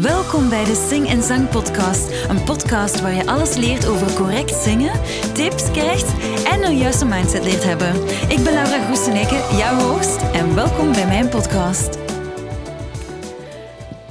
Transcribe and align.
Welkom 0.00 0.48
bij 0.48 0.64
de 0.64 0.86
Sing 0.88 1.08
en 1.08 1.22
Zang 1.22 1.48
Podcast. 1.48 2.28
Een 2.28 2.44
podcast 2.44 3.00
waar 3.00 3.12
je 3.12 3.26
alles 3.26 3.56
leert 3.56 3.86
over 3.86 4.14
correct 4.14 4.54
zingen, 4.54 4.92
tips 5.34 5.70
krijgt 5.70 6.12
en 6.44 6.64
een 6.64 6.76
juiste 6.76 7.04
mindset 7.04 7.44
leert 7.44 7.64
hebben. 7.64 7.94
Ik 8.28 8.40
ben 8.44 8.52
Laura 8.52 8.84
Groeseneke, 8.84 9.56
jouw 9.56 9.78
host, 9.78 10.22
en 10.32 10.54
welkom 10.54 10.92
bij 10.92 11.06
mijn 11.06 11.28
podcast. 11.28 11.98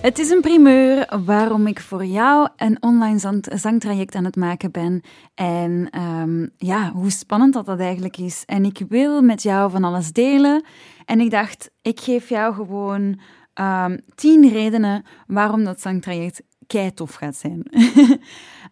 Het 0.01 0.19
is 0.19 0.29
een 0.29 0.41
primeur 0.41 1.19
waarom 1.25 1.67
ik 1.67 1.79
voor 1.79 2.05
jou 2.05 2.49
een 2.55 2.77
online 2.79 3.19
zang 3.19 3.45
zangtraject 3.53 4.15
aan 4.15 4.25
het 4.25 4.35
maken 4.35 4.71
ben. 4.71 5.01
En 5.35 5.87
ehm, 5.91 6.47
ja, 6.57 6.91
hoe 6.91 7.11
spannend 7.11 7.53
dat 7.53 7.65
dat 7.65 7.79
eigenlijk 7.79 8.17
is. 8.17 8.43
En 8.45 8.65
ik 8.65 8.81
wil 8.89 9.21
met 9.21 9.43
jou 9.43 9.71
van 9.71 9.83
alles 9.83 10.11
delen. 10.11 10.63
En 11.05 11.19
ik 11.19 11.31
dacht, 11.31 11.71
ik 11.81 11.99
geef 11.99 12.29
jou 12.29 12.53
gewoon 12.53 13.19
um, 13.53 13.99
tien 14.15 14.49
redenen 14.49 15.05
waarom 15.27 15.63
dat 15.63 15.81
zangtraject 15.81 16.41
kei 16.67 16.93
tof 16.93 17.13
gaat 17.13 17.35
zijn. 17.35 17.63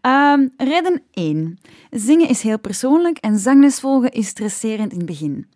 um, 0.02 0.54
reden 0.70 1.02
1. 1.12 1.60
Zingen 1.90 2.30
is 2.30 2.42
heel 2.42 2.60
persoonlijk 2.60 3.18
en 3.18 3.38
zangles 3.38 3.80
volgen 3.80 4.12
is 4.12 4.28
stresserend 4.28 4.92
in 4.92 4.98
het 4.98 5.08
begin. 5.08 5.48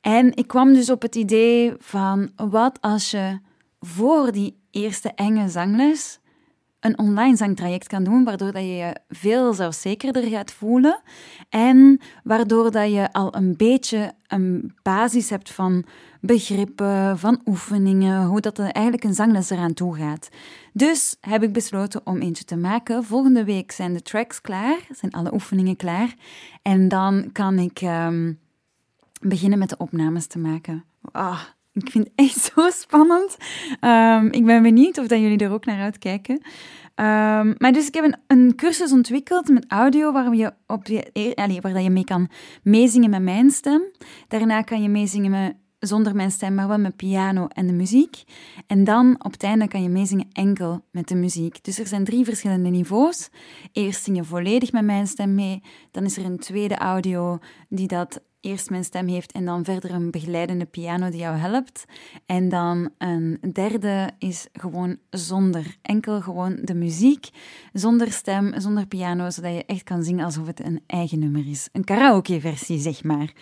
En 0.00 0.36
ik 0.36 0.46
kwam 0.46 0.72
dus 0.72 0.90
op 0.90 1.02
het 1.02 1.14
idee 1.14 1.74
van 1.78 2.30
wat 2.36 2.80
als 2.80 3.10
je 3.10 3.38
voor 3.80 4.32
die 4.32 4.58
eerste 4.70 5.12
enge 5.14 5.48
zangles 5.48 6.20
een 6.80 6.98
online 6.98 7.36
zangtraject 7.36 7.86
kan 7.86 8.04
doen, 8.04 8.24
waardoor 8.24 8.52
dat 8.52 8.62
je 8.62 8.74
je 8.74 8.96
veel 9.08 9.52
zelfzekerder 9.52 10.22
gaat 10.22 10.52
voelen 10.52 11.00
en 11.48 12.00
waardoor 12.24 12.70
dat 12.70 12.92
je 12.92 13.12
al 13.12 13.34
een 13.36 13.56
beetje 13.56 14.12
een 14.26 14.74
basis 14.82 15.30
hebt 15.30 15.50
van 15.50 15.84
begrippen, 16.20 17.18
van 17.18 17.40
oefeningen, 17.44 18.24
hoe 18.24 18.40
dat 18.40 18.58
eigenlijk 18.58 19.04
een 19.04 19.14
zangles 19.14 19.50
eraan 19.50 19.74
toe 19.74 19.96
gaat. 19.96 20.28
Dus 20.72 21.16
heb 21.20 21.42
ik 21.42 21.52
besloten 21.52 22.00
om 22.04 22.20
eentje 22.20 22.44
te 22.44 22.56
maken. 22.56 23.04
Volgende 23.04 23.44
week 23.44 23.72
zijn 23.72 23.92
de 23.92 24.02
tracks 24.02 24.40
klaar, 24.40 24.78
zijn 24.90 25.12
alle 25.12 25.32
oefeningen 25.32 25.76
klaar 25.76 26.14
en 26.62 26.88
dan 26.88 27.32
kan 27.32 27.58
ik 27.58 27.80
um, 27.80 28.38
beginnen 29.20 29.58
met 29.58 29.68
de 29.68 29.76
opnames 29.76 30.26
te 30.26 30.38
maken. 30.38 30.84
Ah, 31.12 31.40
ik 31.82 31.90
vind 31.90 32.04
het 32.04 32.12
echt 32.14 32.52
zo 32.54 32.70
spannend. 32.70 33.36
Um, 33.80 34.32
ik 34.32 34.44
ben 34.44 34.62
benieuwd 34.62 34.98
of 34.98 35.06
dat 35.06 35.20
jullie 35.20 35.38
er 35.38 35.52
ook 35.52 35.64
naar 35.64 35.80
uitkijken. 35.80 36.34
Um, 36.34 37.54
maar 37.58 37.72
dus 37.72 37.86
ik 37.86 37.94
heb 37.94 38.04
een, 38.04 38.16
een, 38.26 38.54
cursus 38.54 38.92
ontwikkeld 38.92 39.48
met 39.48 39.64
audio 39.68 40.12
waar 40.12 40.34
je, 40.34 40.52
op 40.66 40.86
allez, 41.34 41.58
waar 41.60 41.82
je 41.82 41.90
mee 41.90 42.04
kan 42.04 42.28
meezingen 42.62 43.10
met 43.10 43.22
mijn 43.22 43.50
stem. 43.50 43.82
Daarna 44.28 44.62
kan 44.62 44.82
je 44.82 44.88
meezingen 44.88 45.30
met, 45.30 45.54
zonder 45.78 46.14
mijn 46.14 46.30
stem, 46.30 46.54
maar 46.54 46.68
wel 46.68 46.78
met 46.78 46.96
piano 46.96 47.46
en 47.46 47.66
de 47.66 47.72
muziek. 47.72 48.22
En 48.66 48.84
dan 48.84 49.24
op 49.24 49.32
het 49.32 49.42
einde 49.42 49.68
kan 49.68 49.82
je 49.82 49.88
meezingen 49.88 50.28
enkel 50.32 50.84
met 50.90 51.08
de 51.08 51.14
muziek. 51.14 51.64
Dus 51.64 51.78
er 51.78 51.86
zijn 51.86 52.04
drie 52.04 52.24
verschillende 52.24 52.68
niveaus. 52.68 53.28
Eerst 53.72 54.04
zing 54.04 54.16
je 54.16 54.24
volledig 54.24 54.72
met 54.72 54.84
mijn 54.84 55.06
stem 55.06 55.34
mee. 55.34 55.62
Dan 55.90 56.04
is 56.04 56.16
er 56.16 56.24
een 56.24 56.38
tweede 56.38 56.76
audio 56.76 57.38
die 57.68 57.86
dat 57.86 58.20
eerst 58.40 58.70
mijn 58.70 58.84
stem 58.84 59.08
heeft 59.08 59.32
en 59.32 59.44
dan 59.44 59.64
verder 59.64 59.90
een 59.90 60.10
begeleidende 60.10 60.64
piano 60.64 61.10
die 61.10 61.20
jou 61.20 61.36
helpt. 61.36 61.84
En 62.26 62.48
dan 62.48 62.90
een 62.98 63.38
derde 63.52 64.10
is 64.18 64.46
gewoon 64.52 64.96
zonder. 65.10 65.76
Enkel 65.82 66.20
gewoon 66.20 66.58
de 66.62 66.74
muziek, 66.74 67.28
zonder 67.72 68.12
stem, 68.12 68.60
zonder 68.60 68.86
piano, 68.86 69.30
zodat 69.30 69.54
je 69.54 69.64
echt 69.64 69.82
kan 69.82 70.02
zingen 70.02 70.24
alsof 70.24 70.46
het 70.46 70.64
een 70.64 70.82
eigen 70.86 71.18
nummer 71.18 71.48
is. 71.48 71.68
Een 71.72 71.84
karaoke-versie, 71.84 72.78
zeg 72.78 73.04
maar. 73.04 73.32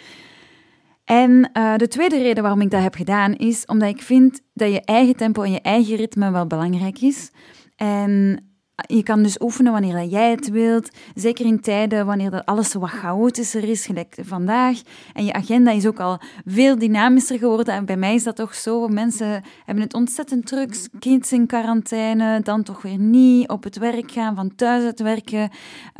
En 1.05 1.51
uh, 1.53 1.77
de 1.77 1.89
tweede 1.89 2.19
reden 2.19 2.43
waarom 2.43 2.61
ik 2.61 2.71
dat 2.71 2.83
heb 2.83 2.95
gedaan 2.95 3.35
is 3.35 3.65
omdat 3.65 3.89
ik 3.89 4.03
vind 4.03 4.41
dat 4.55 4.73
je 4.73 4.81
eigen 4.81 5.17
tempo 5.17 5.43
en 5.43 5.53
je 5.53 5.61
eigen 5.61 5.97
ritme 5.97 6.31
wel 6.31 6.47
belangrijk 6.47 7.01
is. 7.01 7.31
En 7.77 8.41
je 8.77 9.03
kan 9.03 9.23
dus 9.23 9.41
oefenen 9.41 9.73
wanneer 9.73 10.05
jij 10.05 10.31
het 10.31 10.51
wilt. 10.51 10.91
Zeker 11.15 11.47
in 11.47 11.61
tijden 11.61 12.07
wanneer 12.07 12.31
dat 12.31 12.47
alles 12.47 12.75
wat 12.75 12.91
chaotischer 12.91 13.65
is, 13.65 13.87
gelijk 13.87 14.17
vandaag. 14.21 14.81
En 15.13 15.25
je 15.25 15.33
agenda 15.33 15.71
is 15.71 15.87
ook 15.87 16.01
al 16.01 16.21
veel 16.45 16.79
dynamischer 16.79 17.39
geworden. 17.39 17.75
En 17.75 17.85
bij 17.85 17.97
mij 17.97 18.15
is 18.15 18.23
dat 18.23 18.37
toch 18.37 18.55
zo. 18.55 18.89
Mensen 18.89 19.43
hebben 19.65 19.85
het 19.85 19.95
ontzettend 19.95 20.47
druk. 20.47 20.89
Kids 20.99 21.33
in 21.33 21.47
quarantaine, 21.47 22.41
dan 22.43 22.63
toch 22.63 22.83
weer 22.83 22.99
niet. 22.99 23.49
Op 23.49 23.65
het 23.65 23.79
werk 23.79 24.11
gaan, 24.11 24.35
van 24.35 24.55
thuis 24.55 24.85
uit 24.85 25.01
werken. 25.01 25.51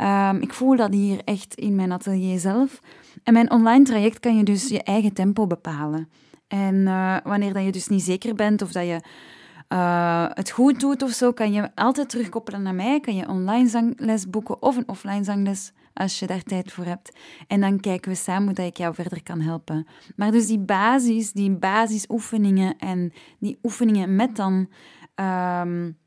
Um, 0.01 0.41
ik 0.41 0.53
voel 0.53 0.75
dat 0.75 0.93
hier 0.93 1.21
echt 1.23 1.55
in 1.55 1.75
mijn 1.75 1.91
atelier 1.91 2.39
zelf. 2.39 2.81
En 3.23 3.33
mijn 3.33 3.51
online 3.51 3.83
traject 3.83 4.19
kan 4.19 4.37
je 4.37 4.43
dus 4.43 4.67
je 4.67 4.83
eigen 4.83 5.13
tempo 5.13 5.47
bepalen. 5.47 6.09
En 6.47 6.75
uh, 6.75 7.17
wanneer 7.23 7.53
dat 7.53 7.63
je 7.63 7.71
dus 7.71 7.87
niet 7.87 8.03
zeker 8.03 8.35
bent 8.35 8.61
of 8.61 8.71
dat 8.71 8.85
je 8.85 9.01
uh, 9.69 10.25
het 10.29 10.49
goed 10.49 10.79
doet 10.79 11.03
of 11.03 11.11
zo, 11.11 11.31
kan 11.31 11.51
je 11.51 11.75
altijd 11.75 12.09
terugkoppelen 12.09 12.61
naar 12.61 12.75
mij. 12.75 12.99
Kan 12.99 13.15
je 13.15 13.27
online 13.27 13.67
zangles 13.67 14.29
boeken 14.29 14.61
of 14.61 14.77
een 14.77 14.87
offline 14.87 15.23
zangles 15.23 15.71
als 15.93 16.19
je 16.19 16.27
daar 16.27 16.43
tijd 16.43 16.71
voor 16.71 16.85
hebt. 16.85 17.17
En 17.47 17.61
dan 17.61 17.79
kijken 17.79 18.11
we 18.11 18.17
samen 18.17 18.43
hoe 18.43 18.53
dat 18.53 18.65
ik 18.65 18.77
jou 18.77 18.93
verder 18.93 19.23
kan 19.23 19.41
helpen. 19.41 19.87
Maar 20.15 20.31
dus 20.31 20.47
die 20.47 20.59
basis, 20.59 21.31
die 21.31 21.51
basisoefeningen 21.51 22.77
en 22.77 23.13
die 23.39 23.59
oefeningen 23.63 24.15
met 24.15 24.35
dan 24.35 24.69
um, 25.15 25.97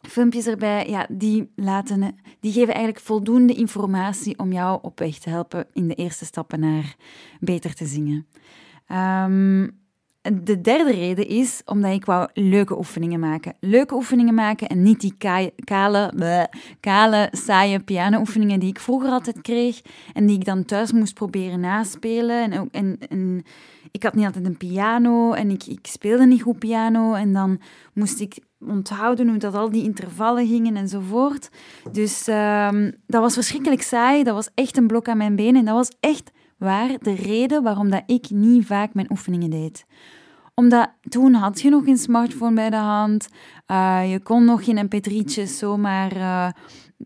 filmpjes 0.00 0.46
erbij, 0.46 0.88
ja, 0.88 1.06
die, 1.10 1.52
laten, 1.54 2.16
die 2.40 2.52
geven 2.52 2.74
eigenlijk 2.74 3.04
voldoende 3.04 3.54
informatie 3.54 4.38
om 4.38 4.52
jou 4.52 4.78
op 4.82 4.98
weg 4.98 5.18
te 5.18 5.30
helpen 5.30 5.66
in 5.72 5.88
de 5.88 5.94
eerste 5.94 6.24
stappen 6.24 6.60
naar 6.60 6.96
beter 7.40 7.74
te 7.74 7.86
zingen. 7.86 8.26
Um, 8.88 9.78
de 10.22 10.60
derde 10.60 10.92
reden 10.92 11.26
is 11.26 11.62
omdat 11.64 11.92
ik 11.92 12.04
wou 12.04 12.28
leuke 12.34 12.78
oefeningen 12.78 13.20
maken. 13.20 13.54
Leuke 13.60 13.94
oefeningen 13.94 14.34
maken 14.34 14.68
en 14.68 14.82
niet 14.82 15.00
die 15.00 15.14
kale, 15.64 16.12
kale 16.80 17.28
saaie 17.32 17.80
piano-oefeningen 17.80 18.60
die 18.60 18.68
ik 18.68 18.80
vroeger 18.80 19.10
altijd 19.10 19.40
kreeg 19.40 19.80
en 20.12 20.26
die 20.26 20.36
ik 20.36 20.44
dan 20.44 20.64
thuis 20.64 20.92
moest 20.92 21.14
proberen 21.14 21.60
naspelen. 21.60 22.70
En, 22.70 23.44
ik 23.90 24.02
had 24.02 24.14
niet 24.14 24.24
altijd 24.24 24.46
een 24.46 24.56
piano 24.56 25.32
en 25.32 25.50
ik, 25.50 25.66
ik 25.66 25.86
speelde 25.86 26.26
niet 26.26 26.42
goed 26.42 26.58
piano 26.58 27.14
en 27.14 27.32
dan 27.32 27.60
moest 27.92 28.20
ik 28.20 28.38
onthouden 28.68 29.28
hoe 29.28 29.38
dat 29.38 29.54
al 29.54 29.70
die 29.70 29.82
intervallen 29.82 30.46
gingen 30.46 30.76
enzovoort. 30.76 31.50
Dus 31.92 32.26
um, 32.28 32.92
dat 33.06 33.22
was 33.22 33.34
verschrikkelijk 33.34 33.82
saai. 33.82 34.22
Dat 34.22 34.34
was 34.34 34.48
echt 34.54 34.76
een 34.76 34.86
blok 34.86 35.08
aan 35.08 35.16
mijn 35.16 35.36
benen 35.36 35.56
en 35.56 35.64
dat 35.64 35.74
was 35.74 35.92
echt 36.00 36.30
waar 36.60 36.88
de 37.00 37.14
reden 37.14 37.62
waarom 37.62 37.90
dat 37.90 38.02
ik 38.06 38.30
niet 38.30 38.66
vaak 38.66 38.94
mijn 38.94 39.10
oefeningen 39.10 39.50
deed 39.50 39.84
omdat 40.60 40.90
toen 41.08 41.34
had 41.34 41.60
je 41.60 41.70
nog 41.70 41.84
geen 41.84 41.96
smartphone 41.96 42.54
bij 42.54 42.70
de 42.70 42.76
hand. 42.76 43.28
Uh, 43.66 44.10
je 44.10 44.20
kon 44.22 44.44
nog 44.44 44.64
geen 44.64 44.88
mp3'tjes 44.88 45.56
zomaar 45.58 46.16
uh, 46.16 46.48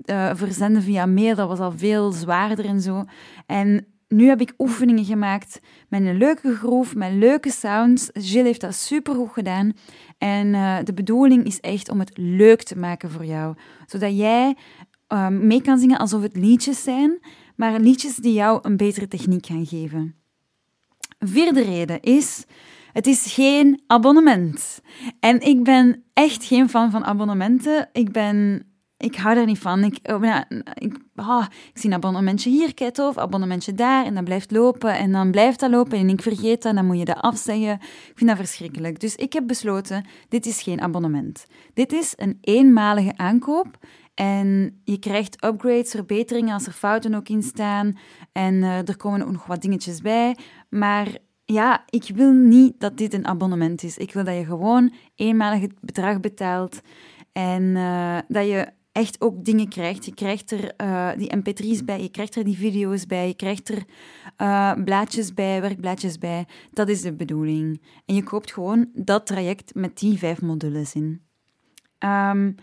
uh, 0.04 0.30
verzenden 0.34 0.82
via 0.82 1.06
mail. 1.06 1.34
Dat 1.34 1.48
was 1.48 1.58
al 1.58 1.72
veel 1.72 2.12
zwaarder 2.12 2.64
en 2.64 2.80
zo. 2.80 3.04
En 3.46 3.86
nu 4.08 4.28
heb 4.28 4.40
ik 4.40 4.54
oefeningen 4.58 5.04
gemaakt 5.04 5.60
met 5.88 6.00
een 6.00 6.16
leuke 6.16 6.54
groove, 6.54 6.98
met 6.98 7.12
leuke 7.12 7.50
sounds. 7.50 8.10
Jill 8.12 8.44
heeft 8.44 8.60
dat 8.60 8.74
supergoed 8.74 9.32
gedaan. 9.32 9.72
En 10.18 10.52
de 10.84 10.94
bedoeling 10.94 11.44
is 11.44 11.60
echt 11.60 11.90
om 11.90 11.98
het 11.98 12.18
leuk 12.18 12.62
te 12.62 12.78
maken 12.78 13.10
voor 13.10 13.24
jou. 13.24 13.54
Zodat 13.86 14.16
jij 14.16 14.56
mee 15.30 15.62
kan 15.62 15.78
zingen 15.78 15.98
alsof 15.98 16.22
het 16.22 16.36
liedjes 16.36 16.82
zijn, 16.82 17.18
maar 17.56 17.80
liedjes 17.80 18.16
die 18.16 18.32
jou 18.32 18.58
een 18.62 18.76
betere 18.76 19.08
techniek 19.08 19.46
gaan 19.46 19.66
geven. 19.66 20.14
Vierde 21.18 21.62
reden 21.62 22.00
is 22.00 22.46
het 22.94 23.06
is 23.06 23.32
geen 23.32 23.82
abonnement. 23.86 24.80
En 25.20 25.40
ik 25.40 25.62
ben 25.62 26.04
echt 26.12 26.44
geen 26.44 26.68
fan 26.68 26.90
van 26.90 27.04
abonnementen. 27.04 27.88
Ik 27.92 28.12
ben... 28.12 28.66
Ik 28.96 29.16
hou 29.16 29.34
daar 29.34 29.46
niet 29.46 29.58
van. 29.58 29.84
Ik, 29.84 29.98
oh, 30.02 30.24
ja, 30.24 30.48
ik, 30.74 30.96
zie 31.72 31.90
een 31.90 31.96
abonnementje 31.96 32.50
hier, 32.50 32.74
kijk 32.74 32.98
of 32.98 33.18
abonnementje 33.18 33.74
daar, 33.74 34.04
en 34.04 34.14
dat 34.14 34.24
blijft 34.24 34.50
lopen, 34.50 34.96
en 34.96 35.12
dan 35.12 35.30
blijft 35.30 35.60
dat 35.60 35.70
lopen, 35.70 35.98
en 35.98 36.08
ik 36.08 36.22
vergeet 36.22 36.62
dat, 36.62 36.64
en 36.64 36.74
dan 36.74 36.86
moet 36.86 36.98
je 36.98 37.04
dat 37.04 37.20
afzeggen. 37.20 37.72
Ik 37.80 38.12
vind 38.14 38.30
dat 38.30 38.38
verschrikkelijk. 38.38 39.00
Dus 39.00 39.16
ik 39.16 39.32
heb 39.32 39.46
besloten, 39.46 40.06
dit 40.28 40.46
is 40.46 40.62
geen 40.62 40.80
abonnement. 40.80 41.46
Dit 41.74 41.92
is 41.92 42.12
een 42.16 42.38
eenmalige 42.40 43.12
aankoop, 43.16 43.78
en 44.14 44.80
je 44.84 44.98
krijgt 44.98 45.44
upgrades, 45.44 45.90
verbeteringen 45.90 46.54
als 46.54 46.66
er 46.66 46.72
fouten 46.72 47.14
ook 47.14 47.28
in 47.28 47.42
staan, 47.42 47.98
en 48.32 48.54
uh, 48.54 48.88
er 48.88 48.96
komen 48.96 49.22
ook 49.22 49.32
nog 49.32 49.46
wat 49.46 49.62
dingetjes 49.62 50.00
bij, 50.00 50.36
maar 50.68 51.16
ja, 51.44 51.84
ik 51.88 52.10
wil 52.14 52.32
niet 52.32 52.80
dat 52.80 52.96
dit 52.96 53.14
een 53.14 53.26
abonnement 53.26 53.82
is. 53.82 53.98
Ik 53.98 54.12
wil 54.12 54.24
dat 54.24 54.36
je 54.36 54.44
gewoon 54.44 54.92
eenmalig 55.14 55.60
het 55.60 55.80
bedrag 55.80 56.20
betaalt 56.20 56.80
en 57.32 57.62
uh, 57.62 58.18
dat 58.28 58.46
je 58.46 58.68
echt 58.92 59.20
ook 59.20 59.44
dingen 59.44 59.68
krijgt. 59.68 60.04
Je 60.04 60.14
krijgt 60.14 60.50
er 60.50 60.72
uh, 60.76 61.10
die 61.16 61.36
mp3's 61.36 61.84
bij, 61.84 62.02
je 62.02 62.10
krijgt 62.10 62.34
er 62.34 62.44
die 62.44 62.56
video's 62.56 63.06
bij, 63.06 63.26
je 63.26 63.34
krijgt 63.34 63.68
er 63.68 63.84
blaadjes 64.84 65.34
bij, 65.34 65.60
werkblaadjes 65.60 66.18
bij. 66.18 66.46
Dat 66.72 66.88
is 66.88 67.00
de 67.02 67.12
bedoeling. 67.12 67.82
En 68.06 68.14
je 68.14 68.22
koopt 68.22 68.52
gewoon 68.52 68.88
dat 68.94 69.26
traject 69.26 69.74
met 69.74 69.98
die 69.98 70.18
vijf 70.18 70.42
modules 70.42 70.94
in. 70.94 71.22
Um, 71.98 72.54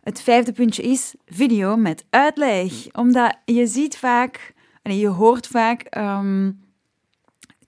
het 0.00 0.20
vijfde 0.22 0.52
puntje 0.52 0.82
is 0.82 1.14
video 1.26 1.76
met 1.76 2.04
uitleg. 2.10 2.72
Omdat 2.92 3.36
je 3.44 3.66
ziet 3.66 3.96
vaak, 3.96 4.54
je 4.82 5.08
hoort 5.08 5.46
vaak... 5.46 5.96
Um, 5.98 6.68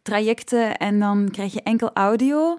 trajecten 0.03 0.77
en 0.77 0.99
dan 0.99 1.29
krijg 1.31 1.53
je 1.53 1.63
enkel 1.63 1.91
audio. 1.93 2.59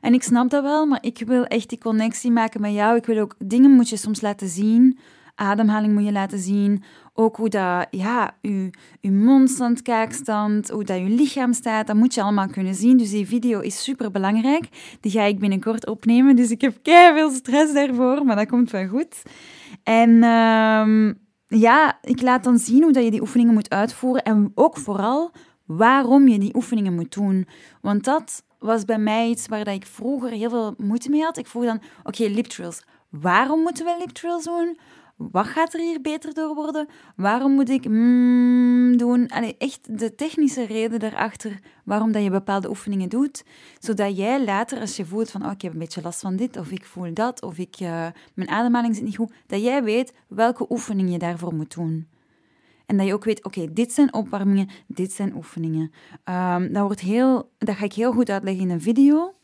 En 0.00 0.14
ik 0.14 0.22
snap 0.22 0.50
dat 0.50 0.62
wel, 0.62 0.86
maar 0.86 1.02
ik 1.02 1.22
wil 1.26 1.44
echt 1.44 1.68
die 1.68 1.78
connectie 1.78 2.30
maken 2.30 2.60
met 2.60 2.72
jou. 2.72 2.96
Ik 2.96 3.06
wil 3.06 3.18
ook 3.18 3.34
dingen 3.38 3.70
moet 3.70 3.88
je 3.88 3.96
soms 3.96 4.20
laten 4.20 4.48
zien. 4.48 4.98
Ademhaling 5.34 5.92
moet 5.92 6.04
je 6.04 6.12
laten 6.12 6.38
zien. 6.38 6.82
Ook 7.20 7.36
hoe 7.36 7.48
dat, 7.48 7.86
ja, 7.90 8.36
je, 8.40 8.70
je 9.00 9.10
mondstand, 9.10 9.82
kaakstand, 9.82 10.70
hoe 10.70 10.84
dat 10.84 10.98
je 10.98 11.08
lichaam 11.08 11.52
staat, 11.52 11.86
dat 11.86 11.96
moet 11.96 12.14
je 12.14 12.22
allemaal 12.22 12.48
kunnen 12.48 12.74
zien. 12.74 12.96
Dus 12.96 13.10
die 13.10 13.26
video 13.26 13.60
is 13.60 13.82
super 13.82 14.10
belangrijk. 14.10 14.68
Die 15.00 15.12
ga 15.12 15.22
ik 15.22 15.38
binnenkort 15.38 15.86
opnemen. 15.86 16.36
Dus 16.36 16.50
ik 16.50 16.60
heb 16.60 16.78
veel 16.82 17.30
stress 17.30 17.72
daarvoor, 17.72 18.24
maar 18.24 18.36
dat 18.36 18.48
komt 18.48 18.70
wel 18.70 18.88
goed. 18.88 19.22
En 19.82 20.22
ehm, 20.22 21.12
ja, 21.46 21.98
ik 22.02 22.22
laat 22.22 22.44
dan 22.44 22.58
zien 22.58 22.82
hoe 22.82 22.92
dat 22.92 23.04
je 23.04 23.10
die 23.10 23.20
oefeningen 23.20 23.54
moet 23.54 23.70
uitvoeren. 23.70 24.22
En 24.22 24.52
ook 24.54 24.76
vooral 24.76 25.30
waarom 25.66 26.28
je 26.28 26.38
die 26.38 26.54
oefeningen 26.54 26.94
moet 26.94 27.14
doen. 27.14 27.46
Want 27.80 28.04
dat 28.04 28.44
was 28.58 28.84
bij 28.84 28.98
mij 28.98 29.28
iets 29.28 29.48
waar 29.48 29.64
dat 29.64 29.74
ik 29.74 29.86
vroeger 29.86 30.30
heel 30.30 30.50
veel 30.50 30.74
moeite 30.76 31.10
mee 31.10 31.22
had. 31.22 31.38
Ik 31.38 31.46
vroeg 31.46 31.64
dan, 31.64 31.80
oké, 32.02 32.22
okay. 32.22 32.72
Waarom 33.10 33.60
moeten 33.60 33.84
we 33.84 33.96
lip 33.98 34.44
doen? 34.44 34.78
Wat 35.18 35.46
gaat 35.46 35.74
er 35.74 35.80
hier 35.80 36.00
beter 36.00 36.34
door 36.34 36.54
worden? 36.54 36.88
Waarom 37.16 37.52
moet 37.52 37.70
ik 37.70 37.88
mm 37.88 38.96
doen? 38.96 39.26
Echt 39.58 39.98
de 39.98 40.14
technische 40.14 40.66
reden 40.66 40.98
daarachter 40.98 41.58
waarom 41.84 42.12
dat 42.12 42.22
je 42.22 42.30
bepaalde 42.30 42.68
oefeningen 42.68 43.08
doet, 43.08 43.44
zodat 43.78 44.16
jij 44.16 44.44
later, 44.44 44.80
als 44.80 44.96
je 44.96 45.04
voelt 45.04 45.30
van 45.30 45.44
oh, 45.44 45.52
ik 45.52 45.62
heb 45.62 45.72
een 45.72 45.78
beetje 45.78 46.02
last 46.02 46.20
van 46.20 46.36
dit, 46.36 46.56
of 46.56 46.70
ik 46.70 46.84
voel 46.84 47.14
dat, 47.14 47.42
of 47.42 47.58
ik, 47.58 47.80
uh, 47.80 48.06
mijn 48.34 48.48
ademhaling 48.48 48.94
zit 48.94 49.04
niet 49.04 49.16
goed, 49.16 49.32
dat 49.46 49.62
jij 49.62 49.84
weet 49.84 50.12
welke 50.28 50.66
oefening 50.68 51.12
je 51.12 51.18
daarvoor 51.18 51.54
moet 51.54 51.74
doen. 51.74 52.08
En 52.86 52.96
dat 52.96 53.06
je 53.06 53.14
ook 53.14 53.24
weet, 53.24 53.44
oké, 53.44 53.72
dit 53.72 53.92
zijn 53.92 54.14
opwarmingen, 54.14 54.68
dit 54.86 55.12
zijn 55.12 55.34
oefeningen. 55.34 55.90
Um, 56.24 56.72
dat, 56.72 56.82
wordt 56.82 57.00
heel, 57.00 57.50
dat 57.58 57.76
ga 57.76 57.84
ik 57.84 57.92
heel 57.92 58.12
goed 58.12 58.30
uitleggen 58.30 58.62
in 58.62 58.70
een 58.70 58.80
video. 58.80 59.34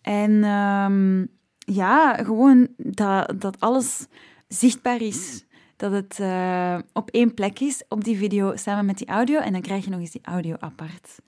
En 0.00 0.44
um, 0.44 1.28
ja, 1.58 2.14
gewoon 2.14 2.68
dat, 2.76 3.34
dat 3.40 3.60
alles 3.60 4.06
zichtbaar 4.52 5.00
is. 5.00 5.44
Dat 5.76 5.92
het 5.92 6.18
uh, 6.20 6.78
op 6.92 7.10
één 7.10 7.34
plek 7.34 7.60
is 7.60 7.82
op 7.88 8.04
die 8.04 8.16
video 8.16 8.56
samen 8.56 8.86
met 8.86 8.98
die 8.98 9.06
audio. 9.06 9.38
En 9.38 9.52
dan 9.52 9.60
krijg 9.60 9.84
je 9.84 9.90
nog 9.90 10.00
eens 10.00 10.10
die 10.10 10.24
audio 10.24 10.56
apart. 10.58 11.18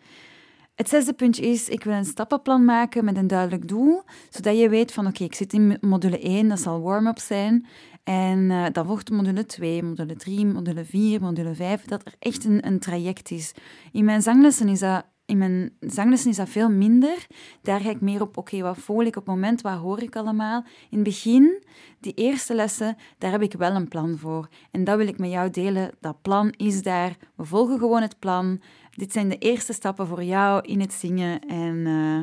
Het 0.75 0.89
zesde 0.89 1.13
puntje 1.13 1.47
is, 1.47 1.69
ik 1.69 1.85
wil 1.85 1.95
een 1.95 2.05
stappenplan 2.05 2.65
maken 2.65 3.05
met 3.05 3.17
een 3.17 3.27
duidelijk 3.27 3.69
doel, 3.69 4.03
zodat 4.31 4.59
je 4.59 4.69
weet 4.69 4.93
van 4.93 5.07
oké, 5.07 5.25
ik 5.25 5.35
zit 5.35 5.53
in 5.53 5.79
module 5.81 6.19
1, 6.19 6.49
dat 6.49 6.61
zal 6.61 6.81
warm-up 6.81 7.19
zijn. 7.19 7.67
En 8.05 8.39
uh, 8.39 8.67
dan 8.73 8.87
volgt 8.87 9.11
module 9.11 9.47
2, 9.47 9.83
module 9.83 10.17
3, 10.17 10.47
module 10.47 10.85
4, 10.85 11.21
module 11.21 11.55
5, 11.55 11.85
dat 11.85 12.07
er 12.07 12.15
echt 12.19 12.45
een, 12.45 12.67
een 12.67 12.79
traject 12.79 13.31
is. 13.31 13.53
In 13.93 14.05
mijn 14.05 14.23
zanglessen 14.23 14.69
is 14.69 14.79
dat 14.79 15.05
in 15.27 15.39
mijn 15.39 15.71
zanglessen 15.81 16.31
is 16.31 16.37
dat 16.37 16.49
veel 16.49 16.71
minder. 16.71 17.27
Daar 17.63 17.81
ga 17.81 17.91
ik 17.91 18.01
meer 18.01 18.21
op, 18.21 18.37
oké, 18.37 18.61
wat 18.61 18.79
voel 18.79 19.01
ik 19.01 19.17
op 19.17 19.27
het 19.27 19.35
moment, 19.35 19.61
wat 19.61 19.79
hoor 19.79 20.03
ik 20.03 20.17
allemaal. 20.17 20.65
In 20.91 20.99
het 20.99 21.03
begin, 21.03 21.65
die 22.01 22.15
eerste 22.15 22.55
lessen, 22.55 22.97
daar 23.19 23.31
heb 23.31 23.43
ik 23.43 23.53
wel 23.53 23.75
een 23.75 23.89
plan 23.89 24.19
voor. 24.19 24.49
En 24.71 24.85
dat 24.85 24.97
wil 24.97 25.07
ik 25.07 25.19
met 25.19 25.31
jou 25.31 25.51
delen. 25.51 25.91
Dat 26.01 26.23
plan 26.23 26.51
is 26.57 26.83
daar. 26.83 27.17
We 27.35 27.45
volgen 27.45 27.79
gewoon 27.79 28.03
het 28.03 28.19
plan. 28.19 28.61
Dit 28.91 29.13
zijn 29.13 29.29
de 29.29 29.39
eerste 29.39 29.73
stappen 29.73 30.07
voor 30.07 30.23
jou 30.23 30.63
in 30.63 30.81
het 30.81 30.93
zingen. 30.93 31.41
En 31.41 31.77
uh, 31.77 32.21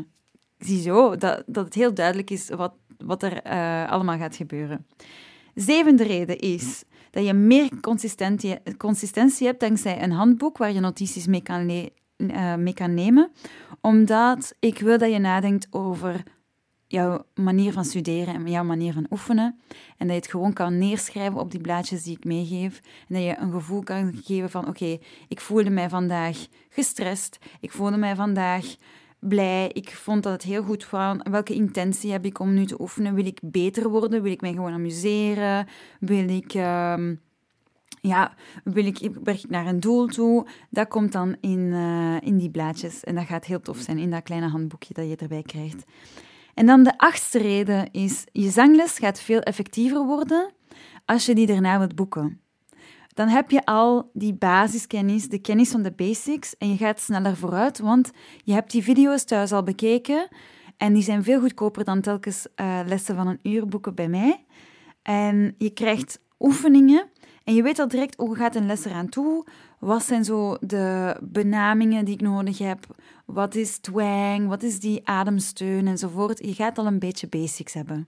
zie 0.57 0.81
zo 0.81 1.15
dat, 1.15 1.43
dat 1.45 1.65
het 1.65 1.73
heel 1.73 1.93
duidelijk 1.93 2.29
is 2.29 2.49
wat, 2.49 2.73
wat 2.97 3.23
er 3.23 3.45
uh, 3.45 3.89
allemaal 3.91 4.17
gaat 4.17 4.35
gebeuren. 4.35 4.85
Zevende 5.55 6.03
reden 6.03 6.37
is 6.37 6.83
dat 7.11 7.25
je 7.25 7.33
meer 7.33 7.79
consistentie, 7.79 8.57
consistentie 8.77 9.47
hebt 9.47 9.59
dankzij 9.59 10.03
een 10.03 10.11
handboek 10.11 10.57
waar 10.57 10.71
je 10.73 10.79
notities 10.79 11.27
mee 11.27 11.41
kan 11.41 11.65
uh, 12.29 12.55
mee 12.55 12.73
kan 12.73 12.93
nemen, 12.93 13.31
omdat 13.81 14.55
ik 14.59 14.79
wil 14.79 14.97
dat 14.97 15.11
je 15.11 15.19
nadenkt 15.19 15.67
over 15.69 16.23
jouw 16.91 17.25
manier 17.35 17.73
van 17.73 17.85
studeren 17.85 18.33
en 18.33 18.47
jouw 18.47 18.63
manier 18.63 18.93
van 18.93 19.05
oefenen. 19.09 19.59
En 19.97 20.07
dat 20.07 20.15
je 20.15 20.21
het 20.21 20.31
gewoon 20.31 20.53
kan 20.53 20.77
neerschrijven 20.77 21.39
op 21.39 21.51
die 21.51 21.61
blaadjes 21.61 22.03
die 22.03 22.17
ik 22.17 22.23
meegeef. 22.23 22.81
En 23.07 23.15
dat 23.15 23.23
je 23.23 23.37
een 23.37 23.51
gevoel 23.51 23.83
kan 23.83 24.21
geven 24.23 24.49
van: 24.49 24.67
oké, 24.67 24.97
ik 25.27 25.39
voelde 25.39 25.69
mij 25.69 25.89
vandaag 25.89 26.47
gestrest. 26.69 27.37
Ik 27.59 27.71
voelde 27.71 27.97
mij 27.97 28.15
vandaag 28.15 28.75
blij. 29.19 29.69
Ik 29.73 29.95
vond 29.95 30.23
dat 30.23 30.33
het 30.33 30.43
heel 30.43 30.63
goed 30.63 30.89
was. 30.89 31.17
Welke 31.23 31.53
intentie 31.53 32.11
heb 32.11 32.25
ik 32.25 32.39
om 32.39 32.53
nu 32.53 32.65
te 32.65 32.81
oefenen? 32.81 33.13
Wil 33.13 33.25
ik 33.25 33.39
beter 33.43 33.89
worden? 33.89 34.21
Wil 34.21 34.31
ik 34.31 34.41
mij 34.41 34.53
gewoon 34.53 34.73
amuseren? 34.73 35.67
Wil 35.99 36.29
ik. 36.29 36.53
Uh, 36.53 36.95
ja, 38.01 38.33
wil 38.63 38.85
ik, 38.85 39.09
werk 39.23 39.43
ik 39.43 39.49
naar 39.49 39.67
een 39.67 39.79
doel 39.79 40.07
toe? 40.07 40.47
Dat 40.69 40.87
komt 40.87 41.11
dan 41.11 41.35
in, 41.39 41.59
uh, 41.59 42.21
in 42.21 42.37
die 42.37 42.49
blaadjes. 42.49 43.03
En 43.03 43.15
dat 43.15 43.25
gaat 43.25 43.45
heel 43.45 43.61
tof 43.61 43.77
zijn 43.77 43.97
in 43.97 44.09
dat 44.11 44.23
kleine 44.23 44.47
handboekje 44.47 44.93
dat 44.93 45.09
je 45.09 45.15
erbij 45.15 45.41
krijgt. 45.41 45.83
En 46.53 46.65
dan 46.65 46.83
de 46.83 46.97
achtste 46.97 47.37
reden 47.37 47.91
is, 47.91 48.23
je 48.31 48.49
zangles 48.49 48.97
gaat 48.97 49.21
veel 49.21 49.39
effectiever 49.39 50.05
worden 50.05 50.51
als 51.05 51.25
je 51.25 51.35
die 51.35 51.45
daarna 51.45 51.77
wilt 51.77 51.95
boeken. 51.95 52.39
Dan 53.13 53.27
heb 53.27 53.51
je 53.51 53.65
al 53.65 54.09
die 54.13 54.33
basiskennis, 54.33 55.29
de 55.29 55.39
kennis 55.39 55.69
van 55.69 55.81
de 55.81 55.91
basics, 55.91 56.57
en 56.57 56.69
je 56.69 56.77
gaat 56.77 56.99
sneller 56.99 57.37
vooruit, 57.37 57.79
want 57.79 58.11
je 58.43 58.53
hebt 58.53 58.71
die 58.71 58.83
video's 58.83 59.23
thuis 59.23 59.51
al 59.51 59.63
bekeken 59.63 60.27
en 60.77 60.93
die 60.93 61.03
zijn 61.03 61.23
veel 61.23 61.39
goedkoper 61.39 61.83
dan 61.83 62.01
telkens 62.01 62.47
uh, 62.55 62.79
lessen 62.85 63.15
van 63.15 63.27
een 63.27 63.39
uur 63.43 63.67
boeken 63.67 63.95
bij 63.95 64.07
mij. 64.07 64.45
En 65.01 65.55
je 65.57 65.69
krijgt 65.69 66.19
oefeningen 66.39 67.09
en 67.43 67.53
je 67.53 67.63
weet 67.63 67.79
al 67.79 67.87
direct 67.87 68.17
hoe 68.17 68.35
gaat 68.35 68.55
een 68.55 68.65
les 68.65 68.85
eraan 68.85 69.09
toe. 69.09 69.45
Wat 69.79 70.03
zijn 70.03 70.25
zo 70.25 70.57
de 70.59 71.17
benamingen 71.21 72.05
die 72.05 72.13
ik 72.13 72.21
nodig 72.21 72.57
heb? 72.57 72.85
Wat 73.25 73.55
is 73.55 73.77
twang? 73.77 74.47
Wat 74.47 74.63
is 74.63 74.79
die 74.79 75.01
ademsteun 75.03 75.87
enzovoort? 75.87 76.45
Je 76.45 76.53
gaat 76.53 76.77
al 76.77 76.85
een 76.85 76.99
beetje 76.99 77.27
basics 77.27 77.73
hebben. 77.73 78.07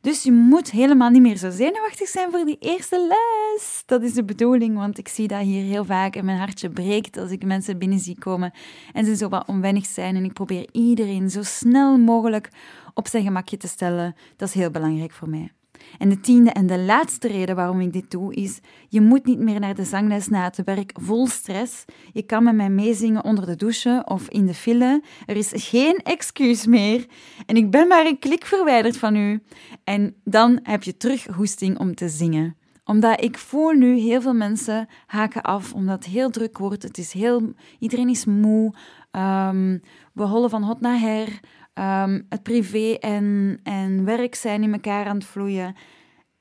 Dus 0.00 0.22
je 0.22 0.32
moet 0.32 0.70
helemaal 0.70 1.10
niet 1.10 1.22
meer 1.22 1.36
zo 1.36 1.50
zenuwachtig 1.50 2.08
zijn 2.08 2.30
voor 2.30 2.44
die 2.44 2.58
eerste 2.60 3.06
les. 3.08 3.82
Dat 3.86 4.02
is 4.02 4.14
de 4.14 4.24
bedoeling, 4.24 4.76
want 4.76 4.98
ik 4.98 5.08
zie 5.08 5.28
dat 5.28 5.40
hier 5.40 5.62
heel 5.62 5.84
vaak 5.84 6.16
en 6.16 6.24
mijn 6.24 6.38
hartje 6.38 6.70
breekt 6.70 7.16
als 7.16 7.30
ik 7.30 7.44
mensen 7.44 7.78
binnen 7.78 7.98
zie 7.98 8.18
komen 8.18 8.52
en 8.92 9.04
ze 9.04 9.16
zo 9.16 9.28
wat 9.28 9.48
onwennig 9.48 9.86
zijn. 9.86 10.16
En 10.16 10.24
ik 10.24 10.32
probeer 10.32 10.68
iedereen 10.72 11.30
zo 11.30 11.42
snel 11.42 11.98
mogelijk 11.98 12.48
op 12.94 13.08
zijn 13.08 13.24
gemakje 13.24 13.56
te 13.56 13.68
stellen. 13.68 14.14
Dat 14.36 14.48
is 14.48 14.54
heel 14.54 14.70
belangrijk 14.70 15.12
voor 15.12 15.28
mij. 15.28 15.52
En 15.98 16.08
de 16.08 16.20
tiende 16.20 16.50
en 16.50 16.66
de 16.66 16.78
laatste 16.78 17.28
reden 17.28 17.56
waarom 17.56 17.80
ik 17.80 17.92
dit 17.92 18.10
doe 18.10 18.34
is: 18.34 18.60
je 18.88 19.00
moet 19.00 19.24
niet 19.24 19.38
meer 19.38 19.60
naar 19.60 19.74
de 19.74 19.84
zangles 19.84 20.28
na 20.28 20.44
het 20.44 20.64
werk 20.64 20.92
vol 21.00 21.26
stress. 21.26 21.84
Je 22.12 22.22
kan 22.22 22.44
met 22.44 22.54
mij 22.54 22.70
meezingen 22.70 23.24
onder 23.24 23.46
de 23.46 23.56
douche 23.56 24.02
of 24.04 24.28
in 24.28 24.46
de 24.46 24.54
file. 24.54 25.02
Er 25.26 25.36
is 25.36 25.52
geen 25.54 25.96
excuus 25.96 26.66
meer. 26.66 27.06
En 27.46 27.56
ik 27.56 27.70
ben 27.70 27.88
maar 27.88 28.06
een 28.06 28.18
klik 28.18 28.44
verwijderd 28.44 28.96
van 28.96 29.16
u. 29.16 29.42
En 29.84 30.14
dan 30.24 30.58
heb 30.62 30.82
je 30.82 30.96
terug 30.96 31.26
hoesting 31.26 31.78
om 31.78 31.94
te 31.94 32.08
zingen 32.08 32.56
omdat 32.86 33.22
ik 33.22 33.38
voel 33.38 33.70
nu 33.70 33.98
heel 33.98 34.20
veel 34.20 34.34
mensen 34.34 34.88
haken 35.06 35.42
af, 35.42 35.72
omdat 35.72 36.04
het 36.04 36.12
heel 36.12 36.30
druk 36.30 36.58
wordt. 36.58 36.82
Het 36.82 36.98
is 36.98 37.12
heel, 37.12 37.52
iedereen 37.78 38.08
is 38.08 38.24
moe. 38.24 38.74
Um, 39.10 39.82
we 40.12 40.22
hollen 40.22 40.50
van 40.50 40.62
hot 40.62 40.80
naar 40.80 40.98
her. 40.98 41.40
Um, 41.78 42.26
het 42.28 42.42
privé 42.42 42.96
en, 43.00 43.58
en 43.62 44.04
werk 44.04 44.34
zijn 44.34 44.62
in 44.62 44.72
elkaar 44.72 45.06
aan 45.06 45.16
het 45.16 45.24
vloeien. 45.24 45.74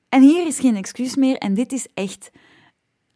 En 0.10 0.22
hier 0.22 0.48
is 0.48 0.60
geen 0.60 0.75
excuus 0.75 1.15
meer. 1.15 1.38
En 1.38 1.54
dit 1.54 1.72
is 1.72 1.88
echt 1.94 2.32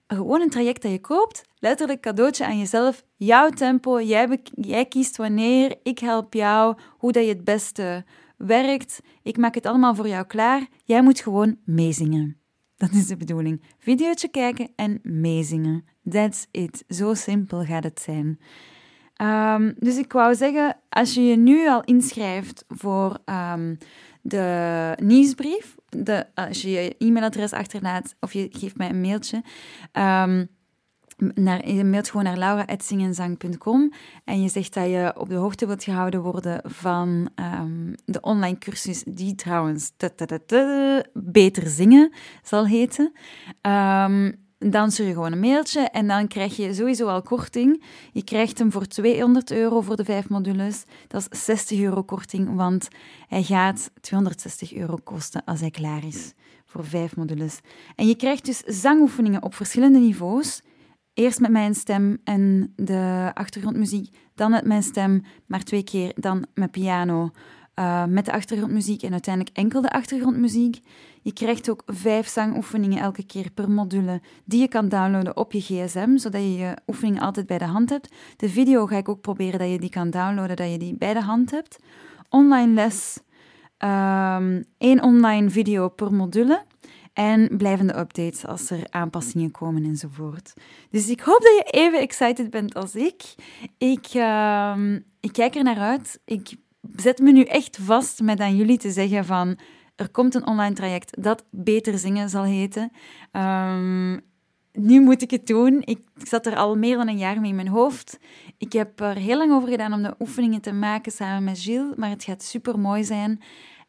gewoon 0.07 0.41
een 0.41 0.49
traject 0.49 0.81
dat 0.81 0.91
je 0.91 0.99
koopt. 0.99 1.41
Letterlijk 1.59 2.01
cadeautje 2.01 2.45
aan 2.45 2.57
jezelf. 2.57 3.03
Jouw 3.15 3.49
tempo. 3.49 4.01
Jij, 4.01 4.39
jij 4.53 4.85
kiest 4.85 5.17
wanneer. 5.17 5.77
Ik 5.83 5.99
help 5.99 6.33
jou. 6.33 6.77
Hoe 6.97 7.11
dat 7.11 7.23
je 7.23 7.29
het 7.29 7.43
beste 7.43 8.05
werkt. 8.37 8.99
Ik 9.23 9.37
maak 9.37 9.55
het 9.55 9.65
allemaal 9.65 9.95
voor 9.95 10.07
jou 10.07 10.25
klaar. 10.25 10.67
Jij 10.83 11.03
moet 11.03 11.19
gewoon 11.19 11.57
meezingen. 11.65 12.37
Dat 12.77 12.91
is 12.91 13.07
de 13.07 13.17
bedoeling. 13.17 13.61
Videootje 13.77 14.27
kijken 14.27 14.69
en 14.75 14.99
meezingen. 15.03 15.85
That's 16.09 16.47
it. 16.51 16.83
Zo 16.87 17.13
simpel 17.13 17.63
gaat 17.63 17.83
het 17.83 18.01
zijn. 18.01 18.39
Um, 19.21 19.73
dus 19.77 19.97
ik 19.97 20.11
wou 20.11 20.35
zeggen, 20.35 20.75
als 20.89 21.13
je 21.13 21.21
je 21.25 21.35
nu 21.35 21.69
al 21.69 21.83
inschrijft 21.83 22.65
voor 22.67 23.17
um, 23.25 23.77
de 24.21 24.97
nieuwsbrief, 25.03 25.75
de, 25.89 26.25
als 26.33 26.61
je 26.61 26.69
je 26.69 26.95
e-mailadres 26.97 27.51
achterlaat 27.51 28.15
of 28.19 28.33
je 28.33 28.47
geeft 28.51 28.77
mij 28.77 28.89
een 28.89 29.01
mailtje, 29.01 29.43
um, 29.93 30.49
naar, 31.35 31.69
je 31.69 31.83
mailt 31.83 32.09
gewoon 32.09 32.23
naar 32.23 32.37
laura.zingenzang.com 32.37 33.93
en 34.25 34.41
je 34.41 34.49
zegt 34.49 34.73
dat 34.73 34.85
je 34.85 35.13
op 35.17 35.29
de 35.29 35.35
hoogte 35.35 35.65
wilt 35.65 35.83
gehouden 35.83 36.21
worden 36.21 36.61
van 36.63 37.29
de 38.05 38.21
online 38.21 38.57
cursus 38.57 39.03
die 39.03 39.35
trouwens 39.35 39.91
beter 41.13 41.67
zingen 41.67 42.11
zal 42.43 42.67
heten. 42.67 43.11
Dan 44.59 44.91
stuur 44.91 45.05
je 45.07 45.13
gewoon 45.13 45.31
een 45.31 45.39
mailtje 45.39 45.79
en 45.81 46.07
dan 46.07 46.27
krijg 46.27 46.55
je 46.55 46.73
sowieso 46.73 47.07
al 47.07 47.21
korting. 47.21 47.83
Je 48.11 48.23
krijgt 48.23 48.59
hem 48.59 48.71
voor 48.71 48.85
200 48.85 49.51
euro 49.51 49.81
voor 49.81 49.95
de 49.95 50.05
vijf 50.05 50.29
modules. 50.29 50.83
Dat 51.07 51.27
is 51.29 51.45
60 51.45 51.79
euro 51.79 52.03
korting, 52.03 52.55
want 52.55 52.87
hij 53.27 53.43
gaat 53.43 53.91
260 54.01 54.73
euro 54.73 54.97
kosten 55.03 55.43
als 55.45 55.59
hij 55.59 55.71
klaar 55.71 56.05
is 56.05 56.33
voor 56.65 56.85
vijf 56.85 57.15
modules. 57.15 57.59
En 57.95 58.07
je 58.07 58.15
krijgt 58.15 58.45
dus 58.45 58.59
zangoefeningen 58.59 59.43
op 59.43 59.55
verschillende 59.55 59.99
niveaus. 59.99 60.61
Eerst 61.13 61.39
met 61.39 61.51
mijn 61.51 61.75
stem 61.75 62.17
en 62.23 62.73
de 62.75 63.31
achtergrondmuziek, 63.33 64.17
dan 64.35 64.51
met 64.51 64.65
mijn 64.65 64.83
stem, 64.83 65.23
maar 65.45 65.63
twee 65.63 65.83
keer, 65.83 66.11
dan 66.15 66.45
met 66.53 66.71
piano. 66.71 67.29
uh, 67.75 68.05
met 68.05 68.25
de 68.25 68.31
achtergrondmuziek 68.31 69.03
en 69.03 69.11
uiteindelijk 69.11 69.57
enkel 69.57 69.81
de 69.81 69.91
achtergrondmuziek. 69.91 70.79
Je 71.21 71.33
krijgt 71.33 71.69
ook 71.69 71.83
vijf 71.85 72.27
zangoefeningen 72.27 73.01
elke 73.01 73.25
keer 73.25 73.51
per 73.51 73.71
module 73.71 74.21
die 74.45 74.59
je 74.59 74.67
kan 74.67 74.89
downloaden 74.89 75.37
op 75.37 75.51
je 75.51 75.61
gsm, 75.61 76.17
zodat 76.17 76.41
je 76.41 76.57
je 76.57 76.77
oefeningen 76.87 77.21
altijd 77.21 77.47
bij 77.47 77.57
de 77.57 77.65
hand 77.65 77.89
hebt. 77.89 78.13
De 78.37 78.49
video 78.49 78.85
ga 78.85 78.97
ik 78.97 79.09
ook 79.09 79.21
proberen 79.21 79.59
dat 79.59 79.69
je 79.69 79.79
die 79.79 79.89
kan 79.89 80.09
downloaden, 80.09 80.55
dat 80.55 80.71
je 80.71 80.77
die 80.77 80.95
bij 80.97 81.13
de 81.13 81.21
hand 81.21 81.51
hebt. 81.51 81.79
Online 82.29 82.73
les, 82.73 83.19
um, 83.77 84.65
één 84.77 85.03
online 85.03 85.49
video 85.49 85.89
per 85.89 86.13
module. 86.13 86.63
En 87.13 87.57
blijvende 87.57 87.97
updates 87.97 88.45
als 88.45 88.69
er 88.69 88.87
aanpassingen 88.89 89.51
komen 89.51 89.83
enzovoort. 89.83 90.53
Dus 90.89 91.09
ik 91.09 91.19
hoop 91.19 91.41
dat 91.41 91.63
je 91.65 91.79
even 91.79 91.99
excited 91.99 92.49
bent 92.49 92.73
als 92.73 92.95
ik. 92.95 93.35
Ik, 93.77 94.13
uh, 94.13 94.75
ik 95.19 95.31
kijk 95.31 95.55
er 95.55 95.63
naar 95.63 95.77
uit. 95.79 96.19
Ik 96.25 96.55
zet 96.95 97.19
me 97.19 97.31
nu 97.31 97.43
echt 97.43 97.77
vast 97.81 98.21
met 98.21 98.39
aan 98.39 98.55
jullie 98.55 98.77
te 98.77 98.91
zeggen 98.91 99.25
van... 99.25 99.57
Er 99.99 100.09
komt 100.09 100.35
een 100.35 100.47
online 100.47 100.75
traject 100.75 101.23
dat 101.23 101.45
Beter 101.51 101.97
Zingen 101.97 102.29
zal 102.29 102.43
heten. 102.43 102.91
Um, 103.31 104.21
nu 104.73 105.01
moet 105.01 105.21
ik 105.21 105.31
het 105.31 105.47
doen. 105.47 105.81
Ik 105.85 105.99
zat 106.15 106.45
er 106.45 106.55
al 106.55 106.75
meer 106.75 106.97
dan 106.97 107.07
een 107.07 107.17
jaar 107.17 107.39
mee 107.39 107.49
in 107.49 107.55
mijn 107.55 107.67
hoofd. 107.67 108.19
Ik 108.57 108.73
heb 108.73 108.99
er 108.99 109.15
heel 109.15 109.37
lang 109.37 109.51
over 109.51 109.69
gedaan 109.69 109.93
om 109.93 110.03
de 110.03 110.15
oefeningen 110.19 110.61
te 110.61 110.73
maken 110.73 111.11
samen 111.11 111.43
met 111.43 111.59
Gilles, 111.59 111.95
maar 111.95 112.09
het 112.09 112.23
gaat 112.23 112.43
super 112.43 112.79
mooi 112.79 113.03
zijn. 113.03 113.41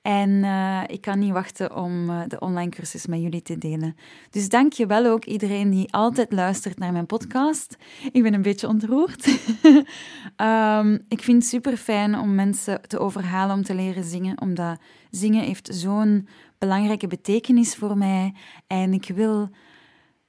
En 0.03 0.31
uh, 0.31 0.83
ik 0.87 1.01
kan 1.01 1.19
niet 1.19 1.33
wachten 1.33 1.77
om 1.77 2.11
uh, 2.11 2.23
de 2.27 2.39
online 2.39 2.71
cursus 2.71 3.07
met 3.07 3.21
jullie 3.21 3.43
te 3.43 3.59
delen. 3.59 3.97
Dus 4.31 4.49
dank 4.49 4.73
je 4.73 4.87
wel 4.87 5.07
ook 5.07 5.25
iedereen 5.25 5.71
die 5.71 5.93
altijd 5.93 6.33
luistert 6.33 6.79
naar 6.79 6.93
mijn 6.93 7.07
podcast. 7.07 7.77
Ik 8.13 8.23
ben 8.23 8.35
een 8.35 8.43
beetje 8.43 8.69
ontroerd. 8.69 9.27
um, 10.37 10.95
ik 11.09 11.23
vind 11.23 11.43
het 11.43 11.47
super 11.47 11.77
fijn 11.77 12.19
om 12.19 12.35
mensen 12.35 12.81
te 12.87 12.99
overhalen 12.99 13.57
om 13.57 13.63
te 13.63 13.75
leren 13.75 14.05
zingen, 14.05 14.41
omdat 14.41 14.81
zingen 15.11 15.45
heeft 15.45 15.69
zo'n 15.73 16.29
belangrijke 16.59 17.07
betekenis 17.07 17.75
voor 17.77 17.99
mij. 17.99 18.35
En 18.67 18.93
ik 18.93 19.09
wil 19.15 19.51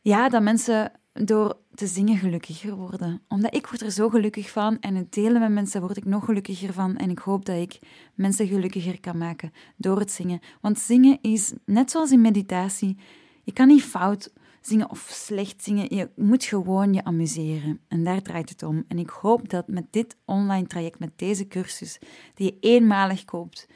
ja, 0.01 0.29
dat 0.29 0.41
mensen 0.41 0.91
door 1.13 1.57
te 1.81 1.87
zingen 1.87 2.17
gelukkiger 2.17 2.75
worden. 2.75 3.21
Omdat 3.27 3.55
ik 3.55 3.67
word 3.67 3.81
er 3.81 3.91
zo 3.91 4.09
gelukkig 4.09 4.49
van 4.49 4.79
en 4.79 4.95
het 4.95 5.13
delen 5.13 5.41
met 5.41 5.51
mensen 5.51 5.81
word 5.81 5.97
ik 5.97 6.05
nog 6.05 6.25
gelukkiger 6.25 6.73
van. 6.73 6.97
En 6.97 7.09
ik 7.09 7.19
hoop 7.19 7.45
dat 7.45 7.55
ik 7.55 7.79
mensen 8.15 8.47
gelukkiger 8.47 8.99
kan 8.99 9.17
maken 9.17 9.51
door 9.75 9.99
het 9.99 10.11
zingen. 10.11 10.39
Want 10.59 10.79
zingen 10.79 11.17
is, 11.21 11.53
net 11.65 11.91
zoals 11.91 12.11
in 12.11 12.21
meditatie, 12.21 12.97
je 13.43 13.53
kan 13.53 13.67
niet 13.67 13.83
fout 13.83 14.33
zingen 14.61 14.89
of 14.89 15.09
slecht 15.11 15.63
zingen. 15.63 15.95
Je 15.95 16.09
moet 16.15 16.43
gewoon 16.43 16.93
je 16.93 17.03
amuseren. 17.03 17.79
En 17.87 18.03
daar 18.03 18.21
draait 18.21 18.49
het 18.49 18.63
om. 18.63 18.83
En 18.87 18.99
ik 18.99 19.09
hoop 19.09 19.49
dat 19.49 19.67
met 19.67 19.85
dit 19.89 20.17
online 20.25 20.67
traject, 20.67 20.99
met 20.99 21.11
deze 21.15 21.47
cursus, 21.47 21.99
die 22.33 22.45
je 22.45 22.57
eenmalig 22.59 23.25
koopt, 23.25 23.67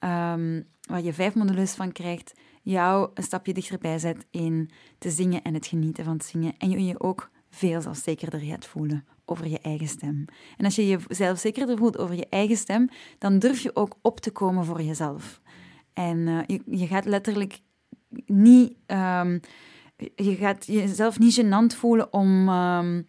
um, 0.00 0.66
waar 0.80 1.02
je 1.02 1.12
vijf 1.12 1.34
modules 1.34 1.72
van 1.72 1.92
krijgt, 1.92 2.32
jou 2.62 3.10
een 3.14 3.22
stapje 3.22 3.52
dichterbij 3.52 3.98
zet 3.98 4.26
in 4.30 4.70
te 4.98 5.10
zingen 5.10 5.42
en 5.42 5.54
het 5.54 5.66
genieten 5.66 6.04
van 6.04 6.12
het 6.12 6.24
zingen. 6.24 6.54
En 6.58 6.70
je 6.70 6.84
je 6.84 7.00
ook 7.00 7.30
veel 7.54 7.80
zelfzekerder 7.80 8.40
gaat 8.40 8.66
voelen 8.66 9.04
over 9.24 9.46
je 9.46 9.58
eigen 9.58 9.88
stem. 9.88 10.24
En 10.56 10.64
als 10.64 10.76
je 10.76 10.86
je 10.86 10.98
zelfzekerder 11.08 11.76
voelt 11.78 11.98
over 11.98 12.14
je 12.14 12.26
eigen 12.28 12.56
stem, 12.56 12.88
dan 13.18 13.38
durf 13.38 13.60
je 13.60 13.76
ook 13.76 13.96
op 14.02 14.20
te 14.20 14.30
komen 14.30 14.64
voor 14.64 14.82
jezelf. 14.82 15.40
En 15.92 16.18
uh, 16.18 16.40
je, 16.46 16.62
je, 16.66 16.86
gaat 16.86 17.04
letterlijk 17.04 17.60
niet... 18.26 18.76
Um, 18.86 19.40
je 20.14 20.36
gaat 20.36 20.66
jezelf 20.66 21.18
niet 21.18 21.40
gênant 21.40 21.76
voelen 21.76 22.12
om, 22.12 22.48
um, 22.48 23.08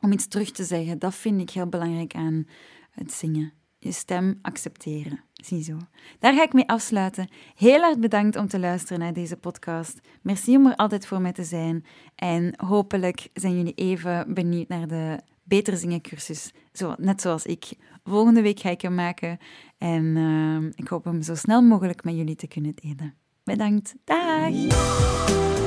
om 0.00 0.12
iets 0.12 0.28
terug 0.28 0.50
te 0.50 0.64
zeggen. 0.64 0.98
Dat 0.98 1.14
vind 1.14 1.40
ik 1.40 1.50
heel 1.50 1.66
belangrijk 1.66 2.14
aan 2.14 2.46
het 2.90 3.12
zingen 3.12 3.52
je 3.80 3.92
stem 3.92 4.38
accepteren. 4.42 5.24
Ziezo. 5.32 5.76
Daar 6.18 6.34
ga 6.34 6.42
ik 6.42 6.52
mee 6.52 6.68
afsluiten. 6.68 7.28
Heel 7.54 7.82
erg 7.82 7.98
bedankt 7.98 8.36
om 8.36 8.48
te 8.48 8.58
luisteren 8.58 8.98
naar 8.98 9.12
deze 9.12 9.36
podcast. 9.36 10.00
Merci 10.22 10.56
om 10.56 10.66
er 10.66 10.76
altijd 10.76 11.06
voor 11.06 11.20
mij 11.20 11.32
te 11.32 11.44
zijn. 11.44 11.84
En 12.14 12.54
hopelijk 12.64 13.28
zijn 13.34 13.56
jullie 13.56 13.74
even 13.74 14.34
benieuwd 14.34 14.68
naar 14.68 14.86
de 14.86 15.20
Beter 15.42 15.76
Zingen 15.76 16.00
cursus. 16.00 16.52
Zo, 16.72 16.94
net 16.98 17.20
zoals 17.20 17.44
ik. 17.44 17.72
Volgende 18.04 18.42
week 18.42 18.60
ga 18.60 18.70
ik 18.70 18.80
hem 18.80 18.94
maken. 18.94 19.38
En 19.78 20.04
uh, 20.04 20.70
ik 20.74 20.88
hoop 20.88 21.04
hem 21.04 21.22
zo 21.22 21.34
snel 21.34 21.62
mogelijk 21.62 22.04
met 22.04 22.14
jullie 22.14 22.36
te 22.36 22.48
kunnen 22.48 22.74
delen. 22.74 23.14
Bedankt. 23.44 23.94
Dag! 24.04 25.59